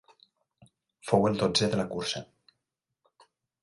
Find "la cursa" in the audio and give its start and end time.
1.83-2.27